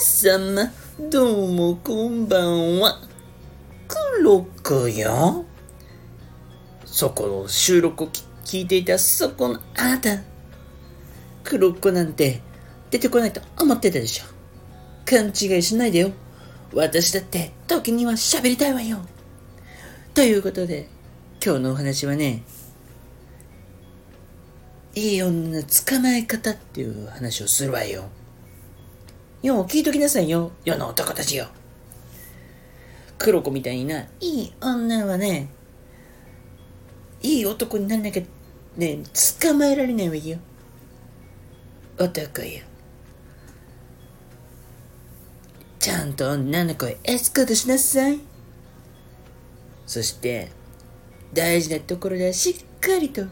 [0.00, 0.72] 様、
[1.10, 3.02] どうもこんばんは。
[3.86, 5.44] クロコよ。
[6.86, 8.08] そこの収録を
[8.42, 10.22] 聞いていたそこのあなた。
[11.44, 12.40] クロコなんて
[12.90, 14.24] 出てこないと思ってたでしょ。
[15.04, 16.12] 勘違いしないでよ。
[16.72, 19.00] 私だって時には喋りたいわよ。
[20.14, 20.88] ということで、
[21.44, 22.42] 今日のお話はね、
[24.94, 28.08] いい女の捕まえ方っていう話をするわよ。
[29.42, 31.46] よう聞いときなさいよ、世の男たちよ。
[33.18, 35.48] 黒子みたいな、いい女はね、
[37.22, 38.22] いい男になんなきゃ、
[38.76, 38.98] ね、
[39.40, 40.38] 捕まえられないわよ。
[41.98, 42.62] 男よ。
[45.78, 48.20] ちゃんと女の子へエスコートしなさい。
[49.86, 50.50] そして、
[51.32, 53.24] 大事なところではしっかりと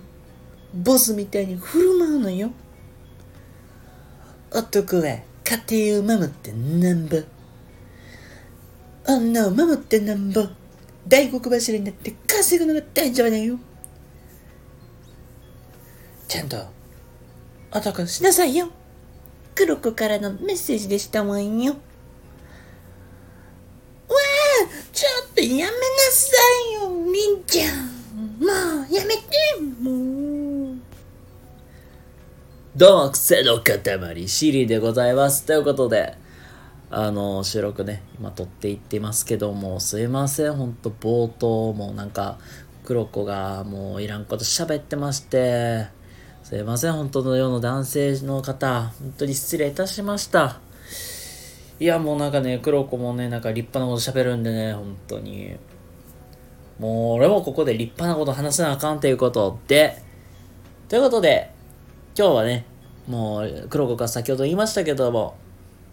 [0.75, 2.51] ボスみたいに振る舞うのよ。
[4.51, 5.19] 男は
[5.49, 7.17] 家庭を守ってなんぼ。
[9.07, 10.47] 女を守ってなんぼ。
[11.07, 13.59] 大黒柱になって稼ぐのが大丈夫だよ。
[16.29, 16.59] ちゃんと
[17.73, 18.69] 男しなさいよ。
[19.55, 21.73] 黒子からのメッセージでしたもんよ。
[21.73, 21.79] わ
[24.11, 25.71] あ、ちょっとやめな
[26.11, 26.37] さ
[26.71, 27.87] いよ、みんちゃん。
[28.39, 29.23] もう、やめて、
[29.81, 30.18] もう。
[32.79, 35.45] どうも、癖の塊、シリでございます。
[35.45, 36.15] ということで、
[36.91, 42.39] あの、収録ね、今撮っていってますけども、すいません、ほんと冒頭、もうなんか、
[42.85, 45.89] 黒子がもういらんこと喋ってまして、
[46.45, 50.61] すいません、本当の世の男性の方、本当に失礼いたしました。
[51.81, 55.57] いや、もうなんかね、黒子もね、なんか立派なこと喋るんでね、本当に。
[56.79, 60.01] もう俺もここで立派なこと話さなあかんということで、
[60.89, 61.58] ということで、
[62.19, 62.65] 今日はね、
[63.07, 65.37] もう黒子が先ほど言いましたけども、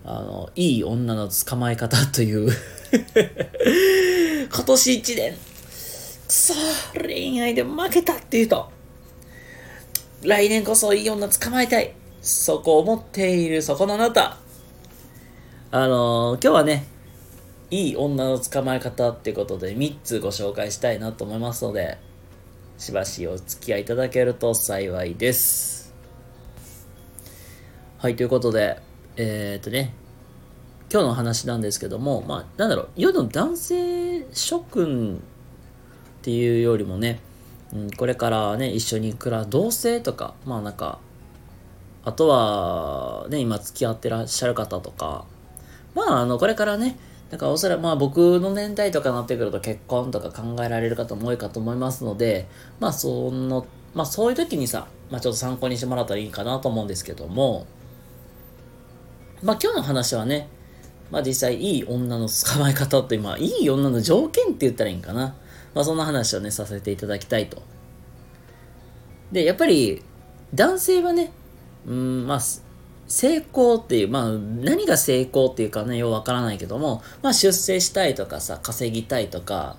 [0.04, 2.50] あの、いい女の捕まえ方という
[4.52, 6.56] 今年一年、くそ
[7.00, 8.72] 恋愛で負けたっていうと、
[10.24, 11.94] 来年こそいい女捕まえたい。
[12.24, 14.40] そこを思っているそこのあなた。
[15.70, 16.88] あの今日はね、
[17.70, 22.00] いい女の捕まえ方っていうことで3つご紹介したいなと思いますので、
[22.80, 25.85] しばしお付き合いいただけると幸いです。
[28.06, 28.80] はい、ということで、
[29.16, 29.92] えー、っとね、
[30.94, 35.16] 今日の話なんですけども、まあ、なんだろう、世の男性諸君
[36.20, 37.20] っていうよりもね、
[37.74, 41.00] うん、これからね、一緒に暮ら、同性とか、まあなんか、
[42.04, 45.26] あとは、ね、今付き合ってらっしゃる方とか、
[45.96, 47.00] まあ、あの、これからね、
[47.32, 52.48] なんかおそらくまあ僕の年代とかになってくると結婚とか考えられる方も多いかと思いますので、
[52.80, 57.66] まあその、まあそういう時にさ、まあちょっと参考にしてもらったらいいかなと思うんですけども、
[59.46, 60.48] まあ今日の話はね、
[61.12, 65.36] まあ実際いい女の捕まえ方って、まあいい女の条件って言ったらいいんかな。
[65.76, 67.62] まあそんな話をね、させていただきたいと。
[69.32, 70.02] で、やっぱり
[70.52, 71.32] 男性はね、
[71.86, 72.40] うん、まあ
[73.08, 79.78] 成功っていう、まあ何が成功っていうかね、ようわからないけども、まあ出世したいとかさ、稼ぎたいとか、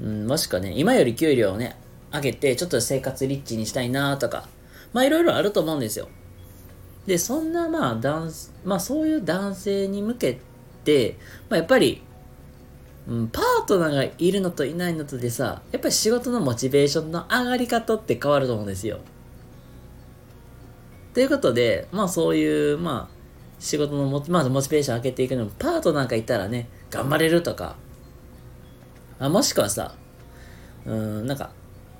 [0.00, 1.76] うん、もしくはね、今より給料をね、
[2.10, 4.48] 上げて、ちょっと生活リッチにしたいなとか、
[4.94, 6.08] まあいろいろあると思うんですよ。
[7.06, 8.30] で、そんなまあ男、
[8.64, 10.38] まあそういう男性に向け
[10.84, 11.16] て、
[11.48, 12.02] まあやっぱり、
[13.08, 19.00] うん、パートナーがいるのといないのとでさ、やっぱり仕事のモチベーションの上がり方って変わると思うんですよ。
[21.14, 23.22] ということで、まあそういう、まあ、
[23.58, 27.76] 仕事のモ,、まあ、モチベーション上げていくのも、パートナーがいたらね、頑張れるとか、
[29.18, 29.94] あもしくはさ、
[30.86, 31.50] うん、なんか、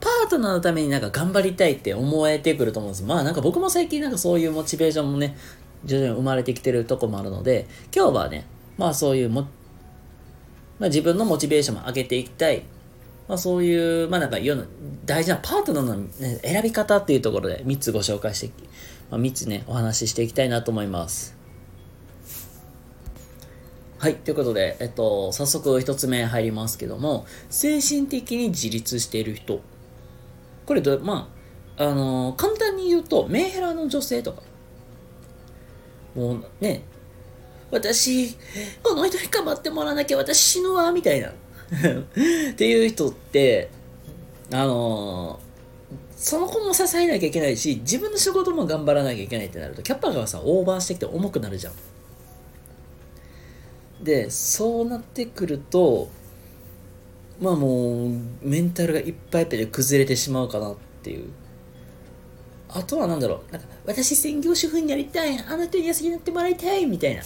[0.02, 3.04] パートナーのためになんか頑張りたいって思えてくると思うんです。
[3.04, 5.36] まあなんか僕も最近なんかそういうモチベーションもね、
[5.84, 8.44] 徐々に生まれてきてるとこもあるので、今日はね、
[8.76, 9.42] まあそういうも、
[10.80, 12.64] まあ自分のモチベーションも上げていきたい。
[13.28, 14.64] まあそういう、まあなんか世の
[15.04, 18.52] 大事なパートナーの、ね、選び方っていうところで3つご紹介して、
[19.08, 21.36] まあ、3つね、お話ししていきたいなと思います。
[23.98, 24.16] はい。
[24.16, 29.60] ということで、えっと、早速1つ目入りますけども、精神的に自立している人。
[30.72, 31.28] これど、ま
[31.76, 34.40] あ、あのー簡単に言うと、メンヘラの女性とか、
[36.14, 36.82] もうね、
[37.70, 38.34] 私、
[38.82, 41.28] この人に構ってもらわなきゃ私死ぬわ、みたいな。
[41.28, 41.32] っ
[42.54, 43.68] ていう人って、
[44.50, 45.52] あのー
[46.16, 51.74] その子も支えなきゃいけないし、自分の仕事も頑張らなきゃいけないってなると、キャッパーがさ、オーバーしてきて重くなるじゃん。
[54.02, 56.08] で、そうなってくると、
[57.42, 58.10] まあもう、
[58.40, 61.28] メンタルがいっぱいいっぱいで崩れてしまうかなっていう。
[62.68, 67.22] あとはなんだろう、なんか、私専業主婦になりたい、あの人に休みになってもらいたい、みたいな。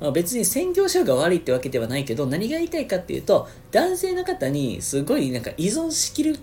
[0.00, 6.36] まあ、別に専業主婦が悪いってわけではないけど、何が言いたいかっていうと、男性の方にすごいなんか依存しきる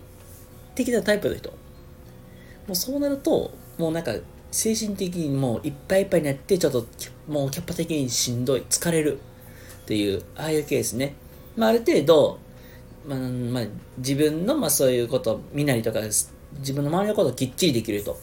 [0.76, 1.50] 的なタイプの人。
[1.50, 1.56] も
[2.70, 4.14] うそうなると、もうなんか
[4.50, 6.86] 精神的にもういっぱいいっぱいになって、ちょっと
[7.28, 9.20] もうキャパ的にしんどい、疲れる
[9.84, 11.16] っていう、ああいうケースね。
[11.58, 12.40] まあある程度、
[13.10, 13.64] まあ、まあ、
[13.98, 18.16] 自分のまあそういうこと、身なりとか、自分の周りのことをきっちりできる人。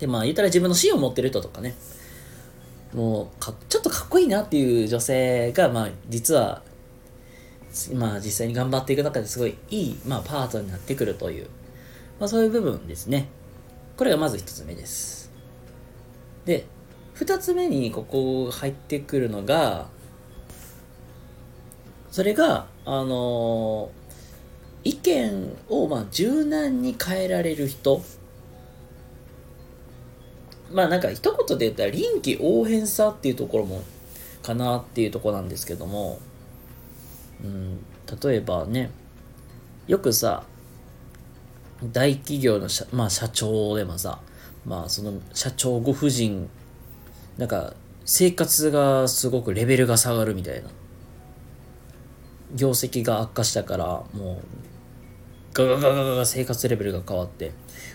[0.00, 1.76] で、まあ言ったら自分の芯を持ってる人とかね。
[2.92, 6.62] もうか、ちょっとかっこいいなっていう女性が、まあ実は、
[7.92, 11.46] まあ実際に頑張っていく中ですごいいい、まあパートになってくるという、
[12.18, 13.28] まあそういう部分ですね。
[13.96, 15.30] これがまず一つ目です。
[16.44, 16.66] で、
[17.12, 19.86] 二つ目にここ入ってくるのが、
[22.10, 28.02] それが、あのー、意見をまあ柔軟に変えられる人。
[30.72, 33.82] まあなんか一言で言ったら臨機応変さっていうところも
[34.42, 36.18] かなっていうとこなんですけども、
[37.42, 37.78] うん、
[38.22, 38.90] 例えばね、
[39.86, 40.44] よくさ、
[41.92, 44.20] 大企業の社,、まあ、社長でもさ、
[44.66, 46.48] まあその社長ご婦人、
[47.38, 50.68] なんか生活がすごくレベルが下がるみたいな。
[52.54, 54.44] 業績が悪化したからもう
[55.52, 57.52] ガガガガガガ生活レベルが変わって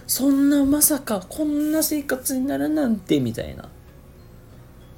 [0.07, 3.69] そんなまさかこんな生活になるなんてみたいな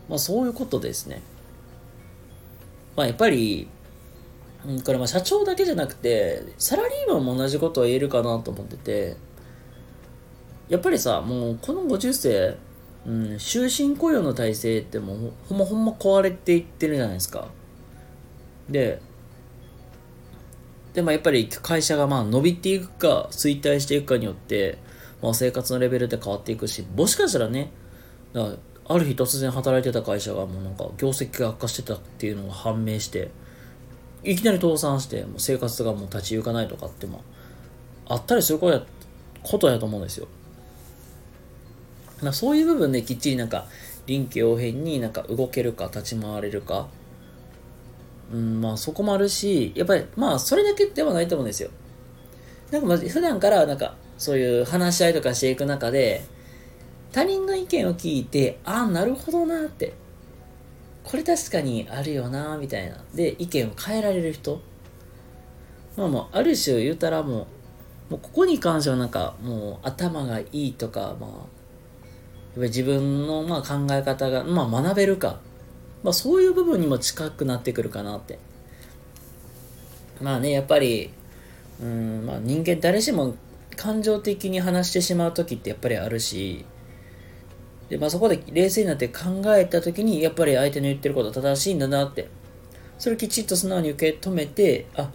[0.09, 1.21] まあそういうことですね
[2.95, 3.67] まあやっぱり
[4.85, 9.15] これまあ社長だけじゃなくてサラリーマンも同じことを言えるかなと思ってて
[10.69, 12.57] やっぱりさもうこの50世
[13.05, 17.47] うん、終身雇用の体制ってもうほんまほんま壊れていってるじゃないですか。
[18.69, 19.01] で、
[20.93, 24.77] で、まあ、やっぱり会社がまあ伸びていくか衰退していくかによって、
[25.21, 27.71] まあ、生活のレベルって変わっていくし、もしかしたらね、
[28.33, 33.31] ある日突然働いてた会社がもうなんか業績が悪化してたっていうのが判明して、
[34.23, 37.23] いきなり倒産して、もう生活がもう立ち行かないとかっても
[38.07, 38.83] あったりすることや
[39.43, 40.27] ことやと思うんですよ。
[42.31, 43.67] そういう部分できっちりなんか
[44.05, 46.87] 臨機応変になんか動けるか立ち回れるか
[48.31, 51.69] うん、まあそこもあるし、やっぱりまあそれだけではないと思うんですよ。
[52.71, 56.23] なんかまず普段からなんかそういう話し合いとかしていく中で、
[57.11, 59.93] 他人の意見を聞いて、ああ、なるほどなって。
[61.03, 63.03] これ確かにあるよなみたいな。
[63.13, 64.61] で、意見を変えられる人。
[65.97, 67.47] まあもう、ある種言うたらも
[68.09, 71.39] う、もうここに関してはなんかもう頭がいいとか、まあ、やっ
[72.55, 75.39] ぱり自分のまあ考え方が、まあ学べるか
[76.03, 78.39] まあ、そういう部分にも近くなってくるかなって。
[80.21, 81.11] まあね、やっぱり、
[81.81, 83.35] うん、まあ人間誰しも
[83.75, 86.65] 感情的に話してしまう時ってやっぱりあるし、
[87.89, 92.29] で、まあそこで冷静になって考えた時に、やっぱり相手の言ってること正しいんだなって。
[92.97, 95.11] それをきちっと素直に受け止めて、あ、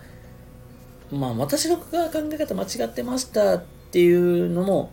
[1.12, 3.62] まあ私の考え方間違ってましたっ
[3.92, 4.90] ていうのも、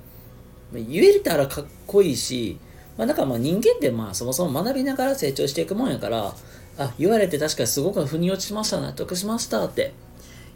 [0.74, 2.60] 言えたらかっこいいし、
[2.98, 6.36] まあ、だからまあ人間ってまあそもそも学びながら成長していくもんやから、
[6.78, 9.94] あ、言われて確かにすごく腑に落ちました、納得しましたって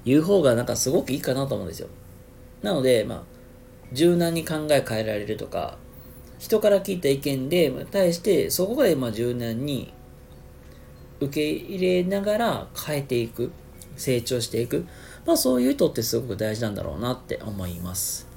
[0.06, 1.88] 言う方がなんかすごくいいかなと思うんですよ。
[2.62, 3.24] なので、まあ、
[3.94, 5.78] 柔軟に考え変えられるとか、
[6.40, 9.94] 人から聞いた意見で対してそこでまあ柔軟に
[11.19, 13.52] 受け入れながら変えていく、
[13.95, 14.85] 成長していく。
[15.26, 18.28] まあそういう人ってすごく大事なんだろうなって思います。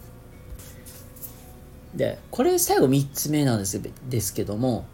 [1.95, 4.87] で、これ最後3つ目なんですですけども、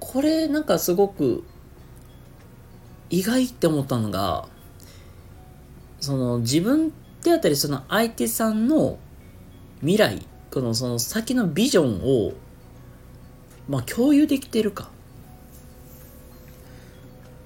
[0.00, 1.44] これなんかすごく
[3.10, 4.48] 意外って思ったのが、
[6.00, 8.98] その自分であったりその相手さんの
[9.80, 12.32] 未来、このその先のビジョンを、
[13.68, 14.90] まあ共有できてるか。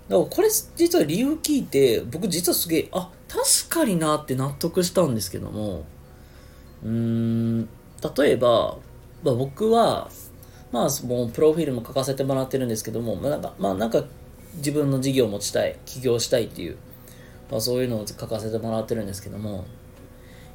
[0.08, 5.84] だからこれ実は理由聞いて、僕実はすげえ、あ、確かになって納得したんですけども、
[6.82, 7.68] うーん、
[8.16, 8.76] 例えば、
[9.22, 10.10] まあ、僕は、
[10.70, 14.04] まあ、もうプロフィールも書かせてもらってるんですけども、まあ、なんか、まあ、なんか
[14.56, 16.76] 自分の事業を持ちたい、起業したいっていう、
[17.50, 19.64] まあ、そういうのを書かせてもらってるんですけども、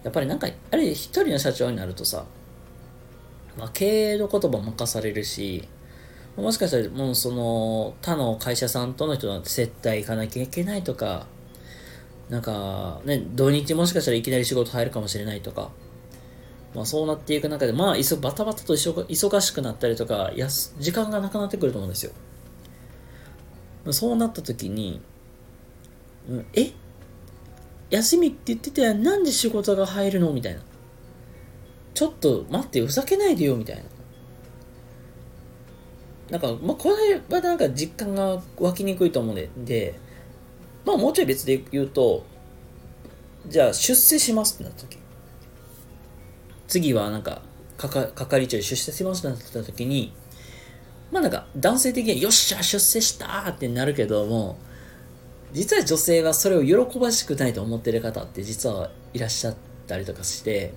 [0.04, 2.26] やっぱりなんか、あれ一人の社長になるとさ、
[3.58, 5.68] まあ、経営の言葉も任されるし、
[6.36, 11.28] もしかしたらもうその他の会社さんとの人なんて接待行かなきゃいけないとか、
[12.30, 15.70] なんかね、土日もしかしたらいきなり仕事入るかもしれないとか、
[16.75, 22.12] まあ、そうなっていく中で、まあ、バタバタと忙しくなったりとか、やす時間がなくなってくると思うんですよ。
[23.92, 25.01] そうなった時に、
[26.30, 26.72] うん、え？
[27.89, 30.32] 休みって言ってたやん、なんで仕事が入るの？
[30.32, 30.62] みたいな。
[31.94, 33.84] ちょっと待って、ふざけないでよ、みたいな。
[36.32, 40.00] なんか、まあ、これはなんか実感が湧きにくいと思うんで、で、
[40.86, 42.25] まあ、もうちょい別で言うと、
[43.46, 44.98] じゃあ、出世しますってなった時。
[46.74, 47.44] 次はなんか、
[47.77, 50.12] 係長に出世しますってなった時に、
[51.12, 54.58] まあなんか、男性的には、よっしゃ、出世したってなるけども、
[55.51, 60.74] 実は女性はそれを喜ばしくないと思ってる方って実はいらっしゃったりとかして、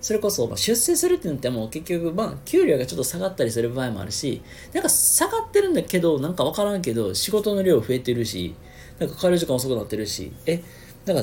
[0.00, 8.54] それこそ、ま出世するってなっても結局、まあ、給料がちょっと下がったりする場合もあるし、なんか下がってるんだけど、なんかわからんけど、仕事の量増えてるし、
[9.00, 10.62] なんか帰る時間遅くなってるし、え、
[11.04, 11.22] だか、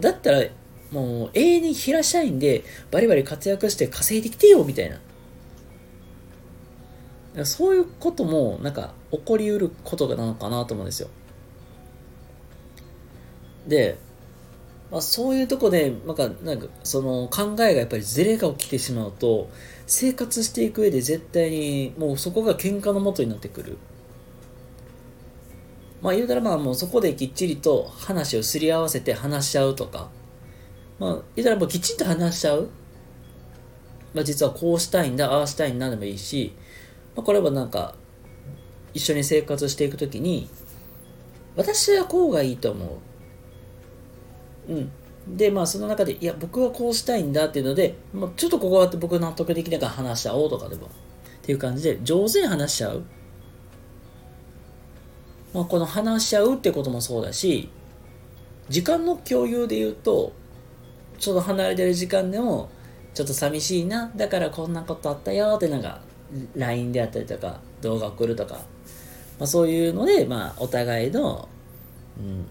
[0.00, 0.44] だったら、
[0.90, 4.90] もう永遠に平社員でバリバリ活躍して稼いできてよ、みたい
[7.34, 7.44] な。
[7.44, 11.08] そういうことも、なんか、起こりうることなのかなと思うんですよ。
[13.68, 13.98] で、
[14.90, 19.48] まあ、そういうとこで、なんか、なんか、その考えがやっぱりズレが起きてしまうと、
[19.86, 23.78] 生活していく上で絶対に、もうそこが喧嘩のもとになってくる。
[26.02, 30.08] まあ言うたらまあもうそこできっちりと話をすり合わせて話し合うとか、
[31.00, 32.68] まあ言うたらもうきちんと話し合う。
[34.14, 36.54] まあ実はこうしたいんだ、ああしたいんだでもいいし、
[37.16, 37.96] まあこれはなんか、
[38.92, 40.48] 一緒に生活していくときに、
[41.56, 43.00] 私はこうがいいと思
[44.68, 44.72] う。
[44.72, 45.36] うん。
[45.36, 50.90] で、まあその中で、いや、僕はこうしたいんだっていうので、まあ、ちょっとここは僕納得できないから話し合おうとかでも、っ
[51.42, 53.02] ていう感じで、上手に話し合う。
[55.54, 57.68] まあ、この話し合うってこともそうだし、
[58.68, 60.32] 時間の共有で言うと、
[61.20, 62.70] ちょっと離れてる時間でも、
[63.14, 66.00] ちょっと寂しいな、だからこんなことあったよってなんか、
[66.56, 71.48] LINE であったりとか、動画送るとか、まあ、そういうので、まあ、お互いの、
[72.18, 72.46] うん、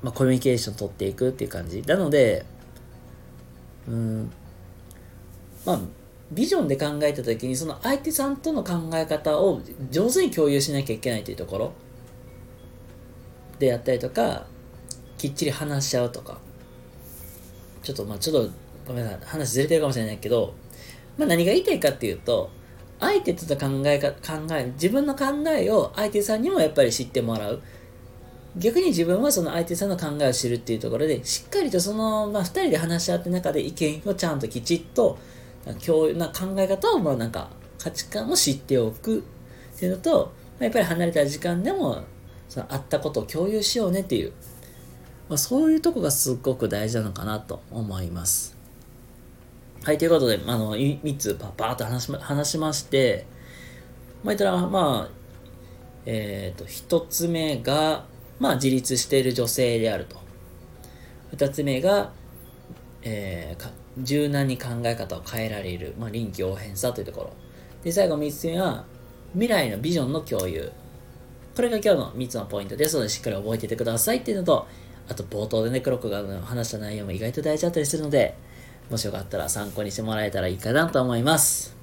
[0.00, 1.82] まあ、コミュニケーション取っていくっていう感じ。
[1.82, 2.46] なので、
[3.88, 4.30] うん、
[5.66, 5.80] まあ、
[6.30, 9.60] ビジョンで考えた時に、その相手さんとの考え方を
[9.90, 11.72] 上手に共有しなきゃいけないというところ
[13.58, 14.46] でやったりとか、
[15.18, 16.38] きっちり話し合うとか、
[17.82, 18.52] ちょっと、まあちょっと、
[18.86, 20.54] ごめんなさい、話ずれてるかもしれないけど、
[21.18, 22.50] まあ何が言いたいかっていうと、
[23.00, 27.60] 相手と考えか、考え、自分の考えを相手さんにもやっぱり知ってもらう。
[28.56, 35.18] 逆に自分はその相手さんの考えを知るっていうところで、しっかりとその、まあ、二人で話し合った中で意見をちゃんときちっと、
[35.84, 42.02] 共有な考え方を、まあなんか、価値観を知っておくっていうのと、やっぱり離れた時間でも、
[42.48, 44.32] その会ったことを共有しようねっていう、
[45.28, 48.56] まあ、そういうとこがすっごく大事なのかなと思います。
[49.84, 53.26] はい、ということで、あの、3つパパーと話し話しまして、
[54.22, 55.22] まあ、言ったら、まあ、
[56.06, 58.04] えっ、ー、と、1つ目が、
[58.38, 60.16] まあ、自立している女性であると。
[61.32, 62.12] 二つ目が、
[63.02, 67.30] えー、柔軟に考え方を変えられる、まあ、臨機応変さというところ。
[67.82, 68.84] で、最後三つ目は、
[69.32, 70.70] 未来のビジョンの共有。
[71.56, 74.68] これが今日の三つのポイントですので、しっかり覚えていてくださいっていうのと、
[75.08, 78.34] あと冒頭でね、クロックが話した内容も意外と大事だったりするので、
[78.90, 81.74] もしよかったら参考にしてもらえたらいいかなと思います。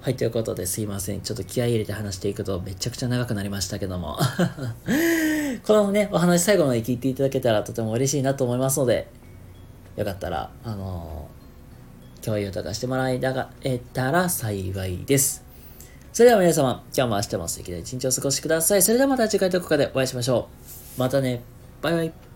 [0.00, 1.22] はい、ということですいません。
[1.22, 4.18] ちょっと気合入れて話していくとめちゃくちゃ長くなりましたけども。
[5.66, 9.08] このね、お話最後まで聞いていただけたらとても嬉しいなと思いますので、
[9.96, 15.42] よかったら、あのー、共有とかしてもらえたら幸いです。
[16.12, 18.82] それでは皆様、今日も明日も素敵な一日をお過ごしください。
[18.82, 20.48] それではまた次回どこかでお会いしましょ
[20.96, 21.00] う。
[21.00, 21.53] またね。
[21.84, 22.33] バイバイ。